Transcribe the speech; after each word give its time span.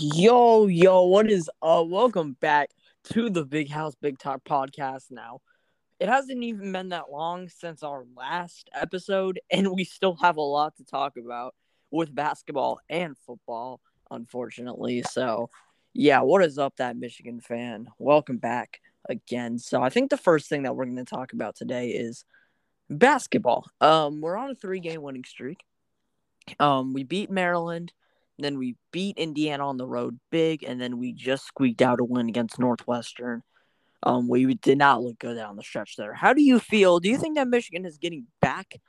Yo, 0.00 0.66
yo, 0.66 1.02
what 1.04 1.30
is 1.30 1.48
up? 1.62 1.86
Welcome 1.86 2.36
back 2.40 2.70
to 3.12 3.30
the 3.30 3.44
Big 3.44 3.70
House 3.70 3.94
Big 3.94 4.18
Talk 4.18 4.42
podcast 4.42 5.12
now. 5.12 5.42
It 6.00 6.08
hasn't 6.08 6.42
even 6.42 6.72
been 6.72 6.88
that 6.88 7.12
long 7.12 7.48
since 7.48 7.84
our 7.84 8.04
last 8.16 8.68
episode, 8.74 9.38
and 9.50 9.70
we 9.70 9.84
still 9.84 10.16
have 10.16 10.38
a 10.38 10.42
lot 10.42 10.76
to 10.78 10.84
talk 10.84 11.16
about 11.16 11.54
with 11.92 12.12
basketball 12.12 12.80
and 12.88 13.16
football, 13.26 13.80
unfortunately. 14.10 15.04
So, 15.08 15.50
yeah, 15.92 16.22
what 16.22 16.42
is 16.42 16.58
up, 16.58 16.74
that 16.78 16.96
Michigan 16.96 17.40
fan? 17.40 17.86
Welcome 18.00 18.38
back 18.38 18.80
again. 19.08 19.56
So, 19.60 19.84
I 19.84 19.88
think 19.88 20.10
the 20.10 20.16
first 20.16 20.48
thing 20.48 20.64
that 20.64 20.74
we're 20.74 20.86
going 20.86 20.96
to 20.96 21.04
talk 21.04 21.32
about 21.32 21.54
today 21.54 21.90
is 21.90 22.24
basketball. 22.90 23.66
Um, 23.80 24.20
we're 24.20 24.36
on 24.36 24.50
a 24.50 24.56
three 24.56 24.80
game 24.80 25.02
winning 25.02 25.24
streak. 25.24 25.62
Um, 26.58 26.92
we 26.92 27.04
beat 27.04 27.30
Maryland 27.30 27.92
then 28.38 28.58
we 28.58 28.76
beat 28.92 29.18
Indiana 29.18 29.66
on 29.66 29.76
the 29.76 29.86
road 29.86 30.18
big, 30.30 30.62
and 30.62 30.80
then 30.80 30.98
we 30.98 31.12
just 31.12 31.46
squeaked 31.46 31.82
out 31.82 32.00
a 32.00 32.04
win 32.04 32.28
against 32.28 32.58
Northwestern. 32.58 33.42
Um, 34.02 34.28
we 34.28 34.54
did 34.54 34.78
not 34.78 35.02
look 35.02 35.18
good 35.18 35.36
down 35.36 35.56
the 35.56 35.62
stretch 35.62 35.96
there. 35.96 36.14
How 36.14 36.32
do 36.32 36.42
you 36.42 36.58
feel? 36.58 37.00
Do 37.00 37.08
you 37.08 37.18
think 37.18 37.36
that 37.36 37.48
Michigan 37.48 37.84
is 37.84 37.98
getting 37.98 38.26
back 38.40 38.80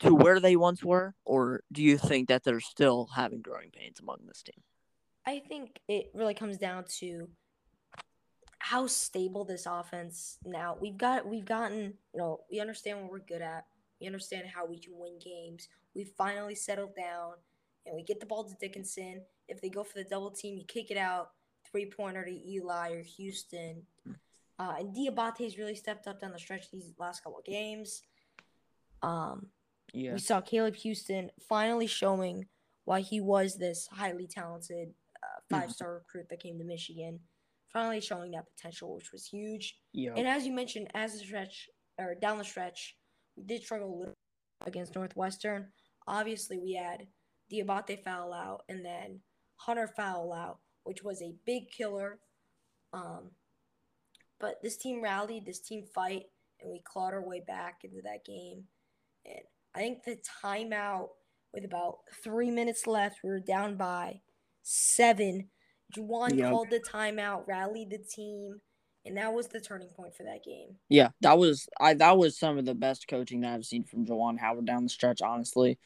to 0.00 0.14
where 0.14 0.40
they 0.40 0.56
once 0.56 0.84
were, 0.84 1.14
or 1.24 1.62
do 1.72 1.82
you 1.82 1.98
think 1.98 2.28
that 2.28 2.44
they're 2.44 2.60
still 2.60 3.08
having 3.14 3.40
growing 3.40 3.70
pains 3.70 4.00
among 4.00 4.18
this 4.26 4.42
team? 4.42 4.62
I 5.26 5.40
think 5.40 5.78
it 5.88 6.10
really 6.14 6.34
comes 6.34 6.56
down 6.58 6.84
to 6.98 7.28
how 8.58 8.86
stable 8.86 9.44
this 9.44 9.66
offense 9.66 10.38
now. 10.44 10.76
We've 10.80 10.96
got 10.96 11.26
we've 11.26 11.44
gotten, 11.44 11.94
you 12.12 12.18
know, 12.18 12.40
we 12.50 12.60
understand 12.60 13.00
what 13.00 13.10
we're 13.10 13.18
good 13.20 13.42
at. 13.42 13.66
We 14.00 14.06
understand 14.06 14.46
how 14.54 14.66
we 14.66 14.78
can 14.78 14.92
win 14.96 15.18
games. 15.18 15.68
We've 15.94 16.12
finally 16.16 16.54
settled 16.54 16.94
down 16.94 17.32
and 17.90 17.96
we 17.96 18.04
get 18.04 18.20
the 18.20 18.26
ball 18.26 18.44
to 18.44 18.54
Dickinson. 18.60 19.22
If 19.48 19.60
they 19.60 19.68
go 19.68 19.82
for 19.82 19.98
the 19.98 20.04
double 20.04 20.30
team, 20.30 20.56
you 20.56 20.64
kick 20.64 20.90
it 20.90 20.96
out, 20.96 21.30
three 21.70 21.86
pointer 21.86 22.24
to 22.24 22.30
Eli 22.30 22.92
or 22.92 23.02
Houston. 23.02 23.82
Uh, 24.58 24.74
and 24.78 24.94
Diabate's 24.94 25.58
really 25.58 25.74
stepped 25.74 26.06
up 26.06 26.20
down 26.20 26.32
the 26.32 26.38
stretch 26.38 26.70
these 26.70 26.92
last 26.98 27.24
couple 27.24 27.40
of 27.40 27.44
games. 27.44 28.02
Um, 29.02 29.48
yeah. 29.92 30.12
We 30.12 30.18
saw 30.20 30.40
Caleb 30.40 30.76
Houston 30.76 31.30
finally 31.48 31.88
showing 31.88 32.46
why 32.84 33.00
he 33.00 33.20
was 33.20 33.56
this 33.56 33.88
highly 33.90 34.28
talented 34.28 34.90
uh, 35.22 35.40
five 35.50 35.72
star 35.72 35.94
recruit 35.94 36.28
that 36.30 36.40
came 36.40 36.58
to 36.58 36.64
Michigan. 36.64 37.20
Finally 37.72 38.00
showing 38.00 38.32
that 38.32 38.46
potential, 38.56 38.94
which 38.94 39.12
was 39.12 39.26
huge. 39.26 39.78
Yeah. 39.92 40.12
And 40.16 40.28
as 40.28 40.44
you 40.46 40.52
mentioned, 40.52 40.88
as 40.94 41.12
the 41.12 41.24
stretch 41.24 41.68
or 41.98 42.14
down 42.14 42.38
the 42.38 42.44
stretch, 42.44 42.96
we 43.36 43.44
did 43.44 43.62
struggle 43.62 43.94
a 43.94 43.98
little 43.98 44.14
against 44.66 44.94
Northwestern. 44.94 45.68
Obviously, 46.06 46.58
we 46.58 46.74
had 46.74 47.06
Diabate 47.50 48.02
foul 48.04 48.32
out, 48.32 48.62
and 48.68 48.84
then 48.84 49.20
Hunter 49.56 49.88
foul 49.88 50.32
out, 50.32 50.58
which 50.84 51.02
was 51.02 51.22
a 51.22 51.34
big 51.44 51.70
killer. 51.70 52.18
Um, 52.92 53.30
but 54.38 54.62
this 54.62 54.76
team 54.76 55.02
rallied, 55.02 55.46
this 55.46 55.60
team 55.60 55.84
fight, 55.94 56.24
and 56.60 56.70
we 56.70 56.80
clawed 56.84 57.14
our 57.14 57.22
way 57.26 57.42
back 57.46 57.80
into 57.84 58.02
that 58.02 58.24
game. 58.24 58.64
And 59.24 59.40
I 59.74 59.80
think 59.80 60.04
the 60.04 60.18
timeout 60.42 61.08
with 61.52 61.64
about 61.64 61.98
three 62.22 62.50
minutes 62.50 62.86
left, 62.86 63.18
we 63.22 63.30
were 63.30 63.40
down 63.40 63.76
by 63.76 64.20
seven. 64.62 65.48
Juwan 65.96 66.36
yep. 66.36 66.50
called 66.50 66.70
the 66.70 66.80
timeout, 66.80 67.46
rallied 67.48 67.90
the 67.90 67.98
team, 67.98 68.60
and 69.04 69.16
that 69.16 69.32
was 69.32 69.48
the 69.48 69.60
turning 69.60 69.88
point 69.88 70.14
for 70.14 70.22
that 70.22 70.44
game. 70.44 70.76
Yeah, 70.88 71.08
that 71.20 71.36
was 71.38 71.68
I. 71.80 71.94
That 71.94 72.16
was 72.16 72.38
some 72.38 72.58
of 72.58 72.64
the 72.64 72.74
best 72.74 73.08
coaching 73.08 73.40
that 73.40 73.54
I've 73.54 73.64
seen 73.64 73.84
from 73.84 74.06
Juwan 74.06 74.38
Howard 74.38 74.66
down 74.66 74.84
the 74.84 74.88
stretch. 74.88 75.20
Honestly, 75.20 75.78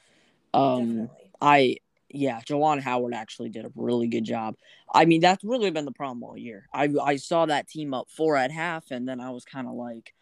um, 0.53 0.79
Definitely. 0.81 1.24
I 1.41 1.79
yeah, 2.15 2.41
Juwan 2.41 2.81
Howard 2.81 3.13
actually 3.13 3.49
did 3.49 3.65
a 3.65 3.73
really 3.75 4.07
good 4.07 4.25
job. 4.25 4.55
I 4.93 5.05
mean, 5.05 5.21
that's 5.21 5.43
really 5.43 5.71
been 5.71 5.85
the 5.85 5.93
problem 5.93 6.23
all 6.23 6.39
year. 6.39 6.69
I 6.73 6.89
I 7.03 7.17
saw 7.17 7.47
that 7.47 7.69
team 7.69 7.93
up 7.93 8.09
four 8.09 8.37
at 8.37 8.53
half, 8.53 8.91
and 8.91 9.09
then 9.09 9.21
I 9.21 9.31
was 9.31 9.45
kind 9.45 9.67
of 9.67 9.75
like, 9.75 10.15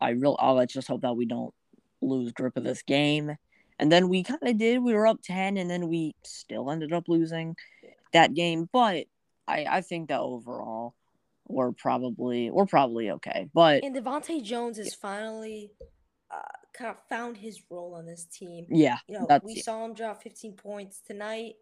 I 0.00 0.10
real. 0.10 0.36
Oh, 0.38 0.54
let's 0.54 0.72
just 0.72 0.88
hope 0.88 1.02
that 1.02 1.14
we 1.16 1.26
don't 1.26 1.52
lose 2.00 2.32
grip 2.32 2.56
of 2.56 2.64
this 2.64 2.82
game. 2.82 3.36
And 3.78 3.90
then 3.90 4.08
we 4.08 4.22
kind 4.22 4.42
of 4.42 4.56
did. 4.58 4.82
We 4.82 4.94
were 4.94 5.06
up 5.06 5.20
ten, 5.22 5.56
and 5.56 5.68
then 5.68 5.88
we 5.88 6.14
still 6.22 6.70
ended 6.70 6.92
up 6.92 7.08
losing 7.08 7.56
that 8.12 8.34
game. 8.34 8.68
But 8.72 9.06
I 9.48 9.66
I 9.68 9.80
think 9.80 10.08
that 10.08 10.20
overall 10.20 10.94
we're 11.48 11.72
probably 11.72 12.50
we're 12.50 12.66
probably 12.66 13.10
okay. 13.10 13.48
But 13.52 13.82
and 13.82 13.96
DeVante' 13.96 14.44
Jones 14.44 14.78
is 14.78 14.94
finally 14.94 15.72
uh, 16.30 16.40
kind 16.72 16.90
of 16.90 16.96
found 17.08 17.36
his 17.36 17.60
role 17.70 17.94
on 17.94 18.06
this 18.06 18.24
team. 18.24 18.66
Yeah, 18.68 18.98
you 19.06 19.18
know, 19.18 19.40
we 19.42 19.56
saw 19.56 19.84
him 19.84 19.94
drop 19.94 20.22
15 20.22 20.54
points 20.54 21.00
tonight. 21.00 21.54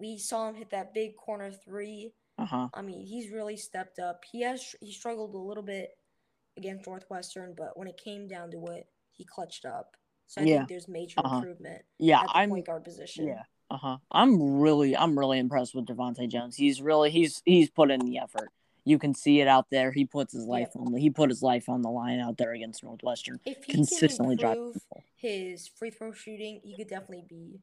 We 0.00 0.18
saw 0.18 0.48
him 0.48 0.54
hit 0.54 0.70
that 0.70 0.94
big 0.94 1.16
corner 1.16 1.50
three. 1.50 2.12
Uh-huh. 2.38 2.68
I 2.72 2.82
mean, 2.82 3.04
he's 3.04 3.30
really 3.30 3.56
stepped 3.56 3.98
up. 3.98 4.22
He 4.30 4.42
has 4.42 4.74
he 4.80 4.92
struggled 4.92 5.34
a 5.34 5.38
little 5.38 5.62
bit 5.62 5.90
against 6.56 6.86
Northwestern, 6.86 7.54
but 7.56 7.76
when 7.76 7.88
it 7.88 8.00
came 8.02 8.28
down 8.28 8.50
to 8.52 8.66
it, 8.66 8.86
he 9.10 9.24
clutched 9.24 9.64
up. 9.64 9.96
So 10.26 10.40
I 10.40 10.44
yeah. 10.44 10.56
think 10.58 10.68
there's 10.68 10.88
major 10.88 11.20
uh-huh. 11.20 11.36
improvement. 11.36 11.82
Yeah, 11.98 12.20
at 12.20 12.28
the 12.28 12.36
I'm 12.36 12.50
point 12.50 12.66
guard 12.66 12.84
position. 12.84 13.26
Yeah. 13.26 13.42
Uh 13.70 13.78
huh. 13.78 13.96
I'm 14.10 14.60
really, 14.60 14.96
I'm 14.96 15.18
really 15.18 15.38
impressed 15.38 15.74
with 15.74 15.86
DeVante' 15.86 16.28
Jones. 16.28 16.56
He's 16.56 16.82
really, 16.82 17.10
he's, 17.10 17.42
he's 17.44 17.70
put 17.70 17.90
in 17.90 18.00
the 18.00 18.18
effort. 18.18 18.50
You 18.84 18.98
can 18.98 19.14
see 19.14 19.40
it 19.40 19.48
out 19.48 19.66
there. 19.70 19.92
He 19.92 20.04
puts 20.04 20.32
his 20.32 20.44
life 20.44 20.70
yeah. 20.74 20.82
on 20.82 20.92
the 20.92 21.00
he 21.00 21.10
put 21.10 21.30
his 21.30 21.42
life 21.42 21.68
on 21.68 21.82
the 21.82 21.90
line 21.90 22.18
out 22.18 22.36
there 22.36 22.52
against 22.52 22.82
Northwestern. 22.82 23.40
If 23.44 23.64
he 23.64 23.72
consistently 23.72 24.36
can 24.36 24.50
improve 24.50 24.76
his 25.16 25.68
free 25.68 25.90
throw 25.90 26.12
shooting, 26.12 26.60
he 26.64 26.76
could 26.76 26.88
definitely 26.88 27.24
be 27.28 27.60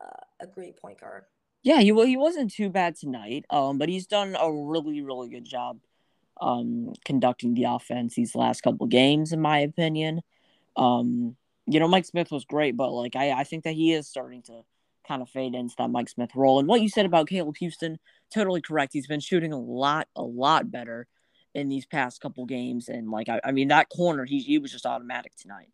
uh, 0.00 0.24
a 0.40 0.46
great 0.46 0.76
point 0.76 1.00
guard. 1.00 1.24
Yeah, 1.62 1.80
he 1.80 1.92
well, 1.92 2.06
he 2.06 2.16
wasn't 2.16 2.52
too 2.52 2.68
bad 2.68 2.96
tonight. 2.96 3.44
Um, 3.50 3.78
but 3.78 3.88
he's 3.88 4.06
done 4.06 4.36
a 4.38 4.52
really 4.52 5.00
really 5.02 5.30
good 5.30 5.44
job 5.44 5.78
um 6.42 6.92
conducting 7.06 7.54
the 7.54 7.64
offense 7.64 8.14
these 8.14 8.34
last 8.34 8.60
couple 8.60 8.86
games 8.86 9.32
in 9.32 9.40
my 9.40 9.58
opinion. 9.60 10.20
Um, 10.76 11.36
you 11.66 11.80
know, 11.80 11.88
Mike 11.88 12.04
Smith 12.04 12.30
was 12.30 12.44
great, 12.44 12.76
but 12.76 12.92
like 12.92 13.16
I 13.16 13.32
I 13.32 13.44
think 13.44 13.64
that 13.64 13.74
he 13.74 13.92
is 13.92 14.06
starting 14.06 14.42
to 14.42 14.62
kind 15.06 15.22
of 15.22 15.28
fade 15.28 15.54
into 15.54 15.74
that 15.78 15.90
Mike 15.90 16.08
Smith 16.08 16.30
role. 16.34 16.58
And 16.58 16.68
what 16.68 16.80
you 16.80 16.88
said 16.88 17.06
about 17.06 17.28
Caleb 17.28 17.56
Houston, 17.58 17.98
totally 18.32 18.60
correct. 18.60 18.92
He's 18.92 19.06
been 19.06 19.20
shooting 19.20 19.52
a 19.52 19.58
lot, 19.58 20.08
a 20.16 20.22
lot 20.22 20.70
better 20.70 21.06
in 21.54 21.68
these 21.68 21.86
past 21.86 22.20
couple 22.20 22.44
games. 22.46 22.88
And 22.88 23.10
like, 23.10 23.28
I, 23.28 23.40
I 23.44 23.52
mean, 23.52 23.68
that 23.68 23.88
corner, 23.88 24.24
he, 24.24 24.40
he 24.40 24.58
was 24.58 24.72
just 24.72 24.86
automatic 24.86 25.34
tonight. 25.36 25.68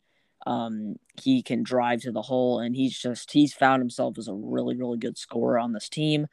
Um, 0.46 0.96
he 1.20 1.42
can 1.42 1.62
drive 1.62 2.00
to 2.02 2.12
the 2.12 2.22
hole, 2.22 2.58
and 2.58 2.74
he's 2.74 2.98
just 2.98 3.30
he's 3.30 3.54
found 3.54 3.80
himself 3.80 4.18
as 4.18 4.26
a 4.26 4.34
really, 4.34 4.74
really 4.74 4.98
good 4.98 5.16
scorer 5.16 5.58
on 5.58 5.72
this 5.72 5.88
team. 5.88 6.26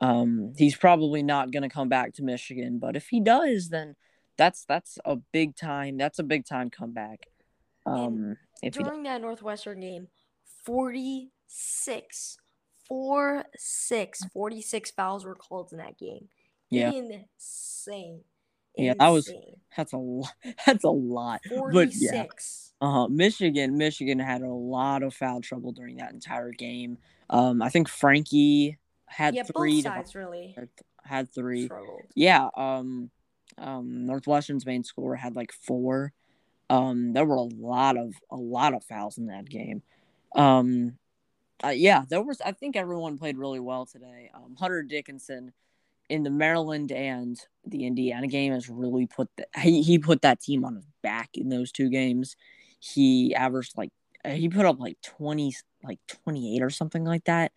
Um, 0.00 0.52
he's 0.56 0.76
probably 0.76 1.24
not 1.24 1.50
going 1.50 1.64
to 1.64 1.68
come 1.68 1.88
back 1.88 2.14
to 2.14 2.22
Michigan, 2.22 2.78
but 2.78 2.94
if 2.94 3.08
he 3.08 3.20
does, 3.20 3.70
then 3.70 3.96
that's 4.36 4.64
that's 4.64 4.98
a 5.04 5.16
big 5.16 5.56
time. 5.56 5.96
That's 5.96 6.20
a 6.20 6.22
big 6.22 6.46
time 6.46 6.70
comeback. 6.70 7.26
Um, 7.84 8.36
during 8.62 9.02
that 9.02 9.20
Northwestern 9.20 9.80
game, 9.80 10.06
forty 10.64 11.32
six, 11.48 12.38
four, 12.86 13.44
six, 13.56 14.24
46 14.32 14.90
fouls 14.92 15.24
were 15.24 15.34
called 15.34 15.72
in 15.72 15.78
that 15.78 15.98
game. 15.98 16.28
Yeah. 16.70 16.92
Insane. 16.92 18.20
Yeah, 18.76 18.94
that 18.98 19.08
was 19.08 19.32
that's 19.76 19.92
a 19.92 19.96
lot. 19.96 20.32
That's 20.64 20.84
a 20.84 20.90
lot. 20.90 21.40
46. 21.48 21.72
But 21.72 21.92
yeah. 22.00 22.26
Uh-huh. 22.80 23.08
Michigan, 23.08 23.76
Michigan 23.76 24.20
had 24.20 24.42
a 24.42 24.52
lot 24.52 25.02
of 25.02 25.12
foul 25.12 25.40
trouble 25.40 25.72
during 25.72 25.96
that 25.96 26.12
entire 26.12 26.52
game. 26.52 26.98
Um, 27.28 27.60
I 27.60 27.70
think 27.70 27.88
Frankie 27.88 28.78
had 29.06 29.34
yeah, 29.34 29.42
three. 29.42 29.82
Both 29.82 29.92
sides 29.92 30.14
really 30.14 30.54
had, 30.56 30.68
had 31.02 31.34
three. 31.34 31.64
Struggled. 31.64 32.02
Yeah. 32.14 32.48
Um, 32.56 33.10
um, 33.56 34.06
Northwestern's 34.06 34.64
main 34.64 34.84
scorer 34.84 35.16
had 35.16 35.34
like 35.34 35.52
four. 35.52 36.12
Um, 36.70 37.12
there 37.14 37.24
were 37.24 37.36
a 37.36 37.40
lot 37.40 37.96
of 37.96 38.14
a 38.30 38.36
lot 38.36 38.74
of 38.74 38.84
fouls 38.84 39.18
in 39.18 39.26
that 39.26 39.48
game. 39.48 39.82
Um, 40.36 40.98
uh, 41.64 41.68
yeah, 41.68 42.04
there 42.08 42.22
was. 42.22 42.40
I 42.40 42.52
think 42.52 42.76
everyone 42.76 43.18
played 43.18 43.36
really 43.36 43.60
well 43.60 43.86
today. 43.86 44.30
Um, 44.34 44.54
Hunter 44.58 44.82
Dickinson 44.82 45.52
in 46.08 46.22
the 46.22 46.30
Maryland 46.30 46.92
and 46.92 47.38
the 47.66 47.84
Indiana 47.84 48.26
game 48.26 48.52
has 48.52 48.68
really 48.68 49.06
put 49.06 49.28
the, 49.36 49.46
he 49.60 49.82
he 49.82 49.98
put 49.98 50.22
that 50.22 50.40
team 50.40 50.64
on 50.64 50.76
his 50.76 50.86
back 51.02 51.30
in 51.34 51.48
those 51.48 51.72
two 51.72 51.90
games. 51.90 52.36
He 52.78 53.34
averaged 53.34 53.76
like 53.76 53.90
he 54.24 54.48
put 54.48 54.66
up 54.66 54.78
like 54.78 55.00
twenty 55.02 55.54
like 55.82 55.98
twenty 56.06 56.56
eight 56.56 56.62
or 56.62 56.70
something 56.70 57.04
like 57.04 57.24
that 57.24 57.52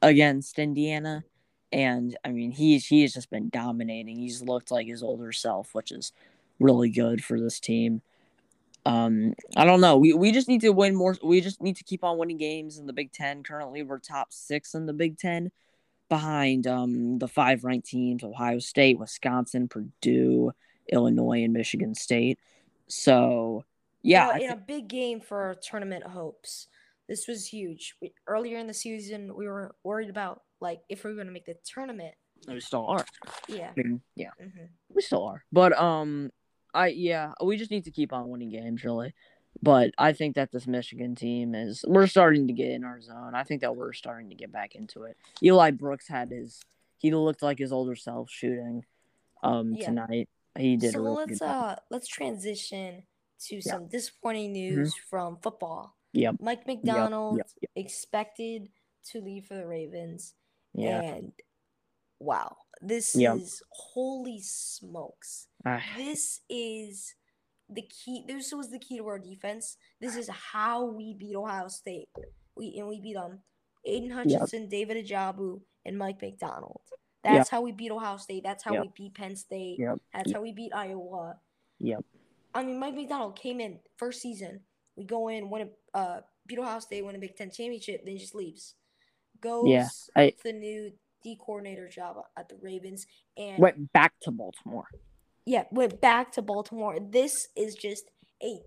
against 0.00 0.58
Indiana, 0.58 1.24
and 1.70 2.16
I 2.24 2.30
mean 2.30 2.52
he's 2.52 2.86
he 2.86 3.02
has 3.02 3.12
just 3.12 3.30
been 3.30 3.50
dominating. 3.50 4.18
He's 4.18 4.42
looked 4.42 4.70
like 4.70 4.86
his 4.86 5.02
older 5.02 5.32
self, 5.32 5.74
which 5.74 5.92
is 5.92 6.12
really 6.58 6.90
good 6.90 7.22
for 7.22 7.38
this 7.38 7.60
team 7.60 8.02
um 8.84 9.32
i 9.56 9.64
don't 9.64 9.80
know 9.80 9.96
we, 9.96 10.12
we 10.12 10.32
just 10.32 10.48
need 10.48 10.60
to 10.60 10.70
win 10.70 10.94
more 10.94 11.16
we 11.22 11.40
just 11.40 11.62
need 11.62 11.76
to 11.76 11.84
keep 11.84 12.02
on 12.02 12.18
winning 12.18 12.38
games 12.38 12.78
in 12.78 12.86
the 12.86 12.92
big 12.92 13.12
ten 13.12 13.42
currently 13.42 13.82
we're 13.82 13.98
top 13.98 14.32
six 14.32 14.74
in 14.74 14.86
the 14.86 14.92
big 14.92 15.16
ten 15.18 15.50
behind 16.08 16.66
um 16.66 17.18
the 17.18 17.28
five 17.28 17.64
ranked 17.64 17.86
teams 17.86 18.24
ohio 18.24 18.58
state 18.58 18.98
wisconsin 18.98 19.68
purdue 19.68 20.50
illinois 20.90 21.44
and 21.44 21.52
michigan 21.52 21.94
state 21.94 22.38
so 22.88 23.64
yeah 24.02 24.36
in 24.36 24.50
a 24.50 24.56
big 24.56 24.88
game 24.88 25.20
for 25.20 25.54
tournament 25.62 26.04
hopes 26.04 26.66
this 27.08 27.28
was 27.28 27.46
huge 27.46 27.94
we, 28.00 28.12
earlier 28.26 28.58
in 28.58 28.66
the 28.66 28.74
season 28.74 29.34
we 29.36 29.46
were 29.46 29.74
worried 29.84 30.10
about 30.10 30.42
like 30.62 30.80
if 30.88 31.04
we're 31.04 31.14
gonna 31.14 31.32
make 31.32 31.44
the 31.44 31.56
tournament. 31.64 32.14
We 32.48 32.60
still 32.60 32.86
are. 32.86 33.04
Yeah. 33.48 33.70
I 33.70 33.72
mean, 33.76 34.00
yeah, 34.16 34.30
hmm 34.40 34.66
we 34.88 35.02
still 35.02 35.24
are. 35.24 35.44
But 35.52 35.78
um, 35.78 36.30
I 36.74 36.88
yeah, 36.88 37.32
we 37.42 37.56
just 37.56 37.70
need 37.70 37.84
to 37.84 37.90
keep 37.90 38.12
on 38.12 38.28
winning 38.28 38.50
games, 38.50 38.84
really. 38.84 39.14
But 39.62 39.90
I 39.98 40.12
think 40.12 40.36
that 40.36 40.50
this 40.50 40.66
Michigan 40.66 41.14
team 41.14 41.54
is 41.54 41.84
we're 41.86 42.06
starting 42.06 42.46
to 42.46 42.52
get 42.52 42.70
in 42.70 42.84
our 42.84 43.00
zone. 43.00 43.34
I 43.34 43.44
think 43.44 43.60
that 43.60 43.76
we're 43.76 43.92
starting 43.92 44.30
to 44.30 44.34
get 44.34 44.50
back 44.50 44.74
into 44.74 45.02
it. 45.04 45.16
Eli 45.42 45.70
Brooks 45.72 46.08
had 46.08 46.30
his 46.30 46.60
he 46.98 47.12
looked 47.12 47.42
like 47.42 47.58
his 47.58 47.72
older 47.72 47.94
self 47.96 48.30
shooting 48.30 48.84
um 49.42 49.74
Yeah. 49.74 49.86
tonight. 49.86 50.28
He 50.56 50.76
did. 50.76 50.90
a 50.90 50.92
So 50.92 51.02
really 51.02 51.26
let's 51.26 51.42
uh 51.42 51.76
let's 51.90 52.08
transition 52.08 53.02
to 53.48 53.56
Yeah. 53.56 53.60
some 53.60 53.88
disappointing 53.88 54.52
news 54.52 54.94
from 55.10 55.36
football. 55.42 55.96
Yep. 56.14 56.36
Mike 56.40 56.66
McDonald 56.66 57.38
yep, 57.38 57.48
yep. 57.60 57.70
expected 57.76 58.68
to 59.10 59.20
leave 59.20 59.46
for 59.46 59.54
the 59.54 59.66
Ravens, 59.66 60.34
Yeah. 60.74 61.00
and 61.00 61.32
wow, 62.20 62.56
this 62.80 63.16
is 63.16 63.62
holy 63.70 64.40
smokes. 64.40 65.48
This 65.96 66.40
is 66.48 67.14
the 67.68 67.82
key. 67.82 68.24
This 68.26 68.52
was 68.52 68.70
the 68.70 68.78
key 68.78 68.98
to 68.98 69.06
our 69.06 69.18
defense. 69.18 69.76
This 70.00 70.16
is 70.16 70.28
how 70.28 70.84
we 70.84 71.14
beat 71.14 71.36
Ohio 71.36 71.68
State. 71.68 72.08
We 72.56 72.74
and 72.78 72.88
we 72.88 73.00
beat 73.00 73.14
them. 73.14 73.40
Aidan 73.84 74.10
Hutchinson, 74.10 74.68
David 74.68 75.04
Ojabo, 75.04 75.60
and 75.84 75.98
Mike 75.98 76.20
McDonald. 76.22 76.80
Yep. 77.24 77.34
That's 77.34 77.50
how 77.50 77.60
we 77.62 77.72
beat 77.72 77.90
Ohio 77.90 78.16
State. 78.16 78.42
That's 78.44 78.62
how 78.64 78.72
Yep. 78.74 78.82
we 78.82 78.90
beat 78.96 79.14
Penn 79.14 79.36
State. 79.36 79.78
Yep. 79.78 79.98
That's 80.12 80.28
Yep. 80.28 80.36
how 80.36 80.42
we 80.42 80.52
beat 80.52 80.72
Iowa. 80.74 81.38
Yep. 81.78 82.04
I 82.54 82.62
mean, 82.64 82.78
Mike 82.78 82.94
McDonald 82.94 83.36
came 83.36 83.60
in 83.60 83.78
first 83.96 84.20
season. 84.20 84.60
We 84.96 85.04
go 85.04 85.28
in, 85.28 85.48
win 85.50 85.70
a 85.94 85.96
uh, 85.98 86.20
beat 86.46 86.58
Ohio 86.58 86.80
State, 86.80 87.04
win 87.04 87.16
a 87.16 87.18
Big 87.18 87.34
Ten 87.36 87.50
championship, 87.50 88.04
then 88.04 88.18
just 88.18 88.34
leaves. 88.34 88.74
Goes 89.40 89.68
Yeah, 89.68 89.88
I- 90.14 90.34
the 90.44 90.52
new 90.52 90.92
D 91.22 91.36
coordinator 91.40 91.88
job 91.88 92.16
at 92.36 92.48
the 92.48 92.56
Ravens, 92.56 93.06
and 93.36 93.58
Went 93.58 93.92
back 93.92 94.12
to 94.22 94.30
Baltimore. 94.30 94.88
Yeah, 95.44 95.64
went 95.70 96.00
back 96.00 96.32
to 96.32 96.42
Baltimore. 96.42 96.98
This 97.00 97.48
is 97.56 97.74
just 97.74 98.04
a 98.42 98.60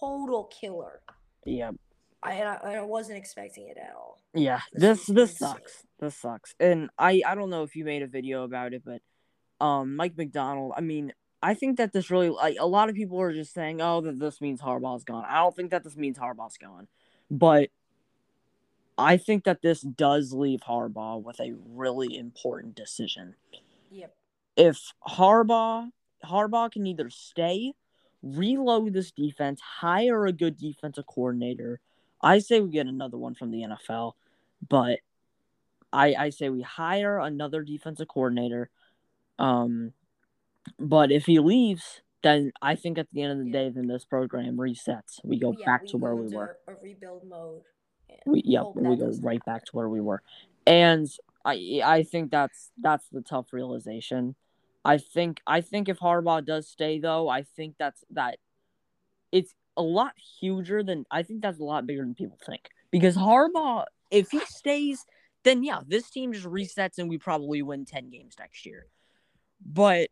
total 0.00 0.44
killer. 0.44 1.00
Yep. 1.44 1.76
I 2.22 2.42
I, 2.42 2.74
I 2.76 2.82
wasn't 2.82 3.18
expecting 3.18 3.68
it 3.68 3.76
at 3.76 3.94
all. 3.94 4.18
Yeah, 4.32 4.60
This 4.72 5.06
this 5.06 5.06
this 5.06 5.38
sucks. 5.38 5.86
This 6.00 6.16
sucks. 6.16 6.54
And 6.58 6.90
I 6.98 7.22
I 7.26 7.34
don't 7.34 7.50
know 7.50 7.62
if 7.62 7.76
you 7.76 7.84
made 7.84 8.02
a 8.02 8.06
video 8.06 8.44
about 8.44 8.72
it, 8.72 8.82
but 8.84 9.02
um 9.64 9.96
Mike 9.96 10.16
McDonald, 10.16 10.72
I 10.76 10.80
mean, 10.80 11.12
I 11.42 11.54
think 11.54 11.76
that 11.76 11.92
this 11.92 12.10
really 12.10 12.30
like 12.30 12.56
a 12.58 12.66
lot 12.66 12.88
of 12.88 12.94
people 12.94 13.20
are 13.20 13.34
just 13.34 13.52
saying, 13.52 13.80
"Oh, 13.80 14.00
that 14.00 14.18
this 14.18 14.40
means 14.40 14.62
Harbaugh's 14.62 15.04
gone." 15.04 15.24
I 15.28 15.36
don't 15.36 15.54
think 15.54 15.70
that 15.70 15.84
this 15.84 15.96
means 15.96 16.18
Harbaugh's 16.18 16.56
gone. 16.56 16.88
But 17.30 17.70
I 18.96 19.16
think 19.16 19.44
that 19.44 19.60
this 19.62 19.80
does 19.82 20.32
leave 20.32 20.60
Harbaugh 20.60 21.22
with 21.22 21.40
a 21.40 21.54
really 21.68 22.16
important 22.16 22.74
decision. 22.74 23.34
Yep. 23.90 24.14
If 24.56 24.92
Harbaugh 25.06 25.90
Harbaugh 26.24 26.70
can 26.70 26.86
either 26.86 27.10
stay, 27.10 27.74
reload 28.22 28.92
this 28.92 29.10
defense, 29.10 29.60
hire 29.60 30.26
a 30.26 30.32
good 30.32 30.56
defensive 30.56 31.06
coordinator. 31.06 31.80
I 32.22 32.38
say 32.38 32.60
we 32.60 32.70
get 32.70 32.86
another 32.86 33.18
one 33.18 33.34
from 33.34 33.50
the 33.50 33.62
NFL, 33.62 34.12
but 34.68 35.00
I 35.92 36.14
I 36.14 36.30
say 36.30 36.48
we 36.48 36.62
hire 36.62 37.18
another 37.18 37.62
defensive 37.62 38.08
coordinator. 38.08 38.70
Um, 39.38 39.92
but 40.78 41.12
if 41.12 41.26
he 41.26 41.38
leaves, 41.38 42.00
then 42.22 42.52
I 42.62 42.74
think 42.74 42.98
at 42.98 43.08
the 43.12 43.22
end 43.22 43.32
of 43.38 43.44
the 43.44 43.50
day, 43.50 43.68
then 43.68 43.86
this 43.86 44.04
program 44.04 44.56
resets. 44.56 45.20
We 45.22 45.38
go 45.38 45.54
Yeah, 45.58 45.66
back 45.66 45.86
to 45.88 45.98
where 45.98 46.16
we 46.16 46.34
were. 46.34 46.56
A 46.66 46.74
rebuild 46.82 47.24
mode. 47.28 47.62
We 48.26 48.42
yep, 48.44 48.68
we 48.74 48.96
go 48.96 49.12
right 49.22 49.44
back 49.44 49.64
to 49.66 49.72
where 49.72 49.88
we 49.88 50.00
were. 50.00 50.22
And 50.66 51.06
I 51.44 51.82
I 51.84 52.02
think 52.02 52.30
that's 52.30 52.70
that's 52.80 53.06
the 53.08 53.20
tough 53.20 53.52
realization. 53.52 54.34
I 54.84 54.98
think 54.98 55.40
I 55.46 55.60
think 55.60 55.88
if 55.88 55.98
Harbaugh 55.98 56.44
does 56.44 56.68
stay 56.68 56.98
though, 56.98 57.28
I 57.28 57.42
think 57.42 57.76
that's 57.78 58.04
that 58.10 58.38
it's 59.32 59.54
a 59.76 59.82
lot 59.82 60.12
huger 60.40 60.82
than 60.82 61.04
I 61.10 61.22
think 61.22 61.42
that's 61.42 61.58
a 61.58 61.64
lot 61.64 61.86
bigger 61.86 62.02
than 62.02 62.14
people 62.14 62.38
think. 62.44 62.68
Because 62.90 63.16
Harbaugh, 63.16 63.84
if 64.10 64.30
he 64.30 64.40
stays, 64.40 65.04
then 65.42 65.64
yeah, 65.64 65.80
this 65.86 66.10
team 66.10 66.32
just 66.32 66.46
resets 66.46 66.98
and 66.98 67.08
we 67.08 67.18
probably 67.18 67.62
win 67.62 67.84
ten 67.84 68.10
games 68.10 68.36
next 68.38 68.66
year. 68.66 68.86
But 69.64 70.10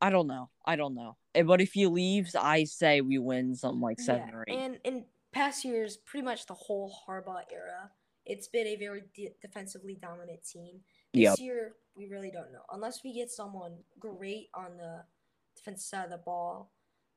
I 0.00 0.10
don't 0.10 0.26
know. 0.26 0.50
I 0.64 0.76
don't 0.76 0.94
know. 0.94 1.16
But 1.34 1.60
if 1.60 1.72
he 1.72 1.86
leaves, 1.86 2.34
I 2.34 2.64
say 2.64 3.00
we 3.00 3.18
win 3.18 3.54
something 3.54 3.80
like 3.80 4.00
seven 4.00 4.28
yeah, 4.28 4.34
or 4.34 4.44
eight. 4.48 4.56
and 4.56 4.78
in 4.84 5.04
past 5.32 5.64
years, 5.64 5.96
pretty 5.96 6.24
much 6.24 6.46
the 6.46 6.54
whole 6.54 6.94
Harbaugh 7.06 7.42
era, 7.52 7.90
it's 8.30 8.46
been 8.46 8.68
a 8.68 8.76
very 8.76 9.02
de- 9.12 9.34
defensively 9.42 9.96
dominant 10.00 10.44
team. 10.44 10.84
This 11.12 11.22
Yep. 11.22 11.38
year, 11.40 11.74
we 11.96 12.06
really 12.06 12.30
don't 12.30 12.52
know. 12.52 12.62
Unless 12.70 13.02
we 13.02 13.12
get 13.12 13.28
someone 13.28 13.82
great 13.98 14.50
on 14.54 14.76
the 14.76 15.04
defensive 15.56 15.82
side 15.82 16.04
of 16.04 16.10
the 16.10 16.18
ball, 16.18 16.70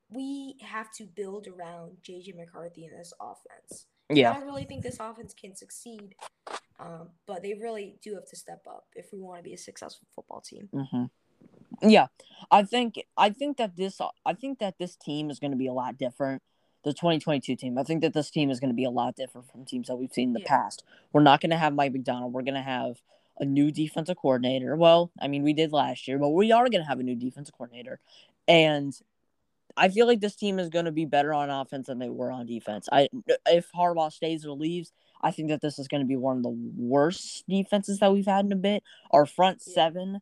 we 0.10 0.58
have 0.62 0.92
to 0.94 1.06
build 1.06 1.48
around 1.48 1.98
JJ 2.02 2.34
McCarthy 2.36 2.86
in 2.86 2.98
this 2.98 3.14
offense. 3.22 3.86
Yeah. 4.10 4.32
I 4.32 4.34
don't 4.34 4.46
really 4.46 4.66
think 4.66 4.82
this 4.82 4.98
offense 5.00 5.36
can 5.36 5.56
succeed, 5.56 6.16
um, 6.80 7.12
but 7.28 7.44
they 7.44 7.54
really 7.54 8.00
do 8.02 8.16
have 8.16 8.26
to 8.26 8.36
step 8.36 8.66
up 8.68 8.88
if 8.96 9.14
we 9.14 9.20
want 9.20 9.38
to 9.38 9.44
be 9.44 9.54
a 9.54 9.58
successful 9.58 10.08
football 10.16 10.42
team. 10.42 10.68
hmm 10.74 11.06
Yeah, 11.82 12.08
I 12.50 12.64
think 12.64 13.04
I 13.18 13.30
think 13.30 13.58
that 13.58 13.76
this 13.76 14.02
I 14.26 14.34
think 14.34 14.60
that 14.60 14.80
this 14.80 14.96
team 14.96 15.30
is 15.30 15.40
going 15.40 15.52
to 15.52 15.58
be 15.58 15.68
a 15.68 15.74
lot 15.74 15.98
different. 15.98 16.42
The 16.84 16.92
2022 16.94 17.56
team. 17.56 17.78
I 17.78 17.84
think 17.84 18.02
that 18.02 18.14
this 18.14 18.30
team 18.30 18.50
is 18.50 18.60
going 18.60 18.70
to 18.70 18.76
be 18.76 18.84
a 18.84 18.90
lot 18.90 19.16
different 19.16 19.50
from 19.50 19.66
teams 19.66 19.88
that 19.88 19.96
we've 19.96 20.12
seen 20.12 20.30
in 20.30 20.34
the 20.34 20.42
Yeah. 20.42 20.48
past. 20.48 20.84
We're 21.14 21.22
not 21.22 21.40
going 21.42 21.52
to 21.52 21.58
have 21.58 21.74
Mike 21.74 21.94
McDonald. 21.94 22.34
We're 22.34 22.42
going 22.42 22.54
to 22.56 22.62
have 22.62 23.02
a 23.40 23.46
new 23.46 23.72
defensive 23.72 24.18
coordinator. 24.18 24.76
Well, 24.76 25.10
I 25.22 25.28
mean, 25.28 25.44
we 25.44 25.54
did 25.54 25.72
last 25.72 26.08
year, 26.08 26.18
but 26.20 26.30
we 26.30 26.52
are 26.52 26.68
going 26.70 26.82
to 26.84 26.88
have 26.88 27.00
a 27.00 27.04
new 27.04 27.16
defensive 27.16 27.56
coordinator. 27.58 28.00
And 28.48 28.94
I 29.78 29.90
feel 29.90 30.06
like 30.06 30.20
this 30.20 30.36
team 30.36 30.60
is 30.60 30.70
going 30.70 30.86
to 30.86 30.92
be 30.92 31.06
better 31.06 31.34
on 31.34 31.50
offense 31.50 31.88
than 31.88 32.00
they 32.00 32.10
were 32.10 32.32
on 32.32 32.46
defense. 32.46 32.88
I 32.92 33.08
if 33.48 33.72
Harbaugh 33.72 34.12
stays 34.12 34.46
or 34.46 34.52
leaves, 34.52 34.92
I 35.22 35.32
think 35.32 35.50
that 35.50 35.62
this 35.62 35.80
is 35.80 35.88
going 35.88 36.02
to 36.04 36.08
be 36.08 36.18
one 36.18 36.38
of 36.38 36.44
the 36.44 36.50
worst 36.78 37.46
defenses 37.48 38.00
that 38.00 38.12
we've 38.12 38.26
had 38.26 38.46
in 38.46 38.52
a 38.52 38.58
bit. 38.58 38.84
Our 39.12 39.26
front 39.26 39.64
Yeah. 39.66 39.74
seven 39.74 40.22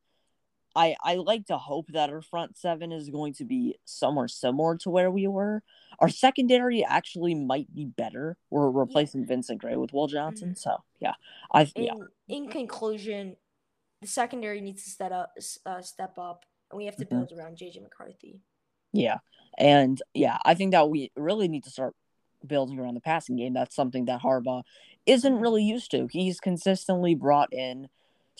I 0.75 0.95
I 1.03 1.15
like 1.15 1.45
to 1.47 1.57
hope 1.57 1.87
that 1.89 2.09
our 2.09 2.21
front 2.21 2.57
seven 2.57 2.91
is 2.91 3.09
going 3.09 3.33
to 3.35 3.45
be 3.45 3.77
somewhere 3.85 4.27
similar 4.27 4.77
to 4.77 4.89
where 4.89 5.11
we 5.11 5.27
were. 5.27 5.63
Our 5.99 6.09
secondary 6.09 6.83
actually 6.83 7.35
might 7.35 7.73
be 7.73 7.85
better. 7.85 8.37
We're 8.49 8.69
replacing 8.69 9.25
Vincent 9.25 9.59
Gray 9.59 9.75
with 9.75 9.93
Will 9.93 10.07
Johnson, 10.07 10.55
so 10.55 10.83
yeah, 10.99 11.13
I 11.53 11.63
In 11.75 11.83
yeah 11.85 11.93
in 12.27 12.47
conclusion, 12.47 13.35
the 14.01 14.07
secondary 14.07 14.61
needs 14.61 14.83
to 14.85 14.89
step 14.89 15.11
up, 15.11 15.33
uh, 15.65 15.81
step 15.81 16.17
up, 16.17 16.45
and 16.69 16.77
we 16.77 16.85
have 16.85 16.95
to 16.97 17.05
Mhm. 17.05 17.09
build 17.09 17.31
around 17.33 17.57
JJ 17.57 17.81
McCarthy. 17.81 18.41
yeah, 18.93 19.19
and 19.57 20.01
yeah, 20.13 20.37
I 20.45 20.53
think 20.53 20.71
that 20.71 20.89
we 20.89 21.11
really 21.15 21.47
need 21.47 21.63
to 21.65 21.69
start 21.69 21.95
building 22.45 22.79
around 22.79 22.95
the 22.95 23.01
passing 23.01 23.35
game. 23.35 23.53
That's 23.53 23.75
something 23.75 24.05
that 24.05 24.21
Harbaugh 24.21 24.63
isn't 25.05 25.35
Mhm. 25.35 25.41
really 25.41 25.63
used 25.63 25.91
to. 25.91 26.07
He's 26.07 26.39
consistently 26.39 27.13
brought 27.13 27.53
in 27.53 27.89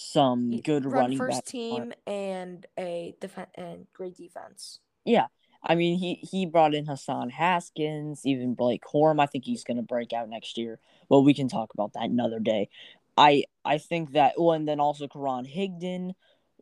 some 0.02 0.60
good 0.62 0.86
run 0.86 1.04
running 1.04 1.18
first 1.18 1.38
back 1.38 1.46
team 1.46 1.94
and 2.08 2.66
a 2.78 3.16
defense 3.20 3.50
and 3.56 3.88
great 3.94 4.18
defense. 4.18 4.80
Yeah. 5.06 5.28
I 5.64 5.76
mean, 5.76 6.00
he 6.00 6.16
he 6.16 6.46
brought 6.46 6.74
in 6.74 6.86
Hassan 6.86 7.30
Haskins, 7.30 8.22
even 8.26 8.56
Blake 8.56 8.82
Corum. 8.84 9.22
I 9.22 9.28
think 9.28 9.46
he's 9.46 9.64
going 9.64 9.78
to 9.78 9.84
break 9.84 10.12
out 10.12 10.28
next 10.28 10.58
year. 10.58 10.80
Well, 11.08 11.24
we 11.24 11.34
can 11.34 11.48
talk 11.48 11.74
about 11.74 11.94
that 11.94 12.10
another 12.10 12.40
day. 12.40 12.70
I 13.16 13.44
I 13.64 13.78
think 13.78 14.14
that 14.14 14.34
well, 14.38 14.54
and 14.54 14.68
then 14.68 14.80
also 14.80 15.08
Karan 15.08 15.46
Higdon 15.46 16.14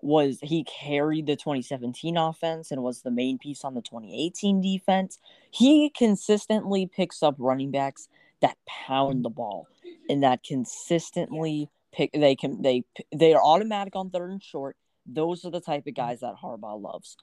was 0.01 0.39
he 0.41 0.63
carried 0.63 1.27
the 1.27 1.35
2017 1.35 2.17
offense 2.17 2.71
and 2.71 2.83
was 2.83 3.01
the 3.01 3.11
main 3.11 3.37
piece 3.37 3.63
on 3.63 3.73
the 3.73 3.81
2018 3.81 4.61
defense. 4.61 5.19
He 5.51 5.89
consistently 5.89 6.85
picks 6.85 7.23
up 7.23 7.35
running 7.37 7.71
backs 7.71 8.07
that 8.41 8.57
pound 8.65 9.23
the 9.25 9.29
ball 9.29 9.67
and 10.09 10.23
that 10.23 10.43
consistently 10.43 11.69
pick 11.91 12.11
they 12.13 12.35
can 12.35 12.61
they 12.61 12.83
they 13.15 13.33
are 13.33 13.41
automatic 13.43 13.95
on 13.95 14.09
third 14.09 14.31
and 14.31 14.43
short. 14.43 14.77
Those 15.05 15.43
are 15.45 15.49
the 15.51 15.61
type 15.61 15.87
of 15.87 15.93
guys 15.95 16.19
that 16.19 16.35
Harbaugh 16.43 16.81
loves. 16.81 17.17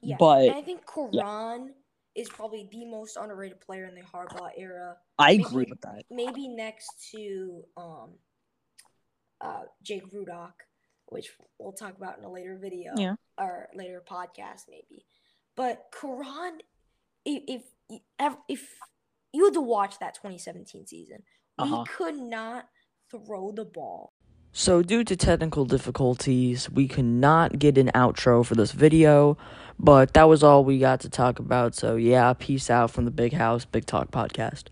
Yeah, 0.00 0.16
But 0.18 0.50
I 0.50 0.62
think 0.62 0.82
Karan 0.92 1.74
is 2.14 2.28
probably 2.28 2.68
the 2.70 2.84
most 2.84 3.16
underrated 3.16 3.60
player 3.60 3.84
in 3.86 3.94
the 3.94 4.02
Harbaugh 4.02 4.50
era. 4.56 4.96
I 5.18 5.32
Maybe- 5.32 5.44
agree 5.44 5.66
with 5.68 5.80
that. 5.82 6.02
Maybe 6.10 6.48
next 6.48 7.10
to 7.12 7.64
um, 7.76 8.10
uh, 9.40 9.62
Jake 9.82 10.10
Rudock, 10.12 10.52
which 11.06 11.30
we'll 11.58 11.72
talk 11.72 11.96
about 11.96 12.18
in 12.18 12.24
a 12.24 12.30
later 12.30 12.56
video 12.60 12.92
Yeah. 12.96 13.14
or 13.38 13.68
later 13.74 14.02
podcast, 14.08 14.62
maybe. 14.68 15.04
But 15.56 15.86
Karan, 15.98 16.60
if 17.24 17.62
if 17.88 18.34
if 18.48 18.76
you 19.32 19.44
had 19.44 19.54
to 19.54 19.60
watch 19.60 19.98
that 20.00 20.14
2017 20.14 20.86
season, 20.86 21.22
Uh-huh. 21.58 21.78
we 21.82 21.84
could 21.86 22.16
not 22.16 22.68
throw 23.10 23.52
the 23.52 23.64
ball. 23.64 24.07
So, 24.52 24.82
due 24.82 25.04
to 25.04 25.16
technical 25.16 25.64
difficulties, 25.64 26.70
we 26.70 26.88
could 26.88 27.04
not 27.04 27.58
get 27.58 27.78
an 27.78 27.90
outro 27.94 28.44
for 28.44 28.54
this 28.54 28.72
video, 28.72 29.36
but 29.78 30.14
that 30.14 30.24
was 30.24 30.42
all 30.42 30.64
we 30.64 30.78
got 30.78 31.00
to 31.00 31.08
talk 31.08 31.38
about. 31.38 31.74
So, 31.74 31.96
yeah, 31.96 32.32
peace 32.32 32.70
out 32.70 32.90
from 32.90 33.04
the 33.04 33.10
Big 33.10 33.34
House 33.34 33.64
Big 33.64 33.86
Talk 33.86 34.10
podcast. 34.10 34.64